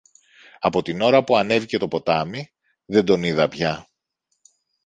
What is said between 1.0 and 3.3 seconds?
ώρα που ανέβηκε το ποτάμι, δεν τον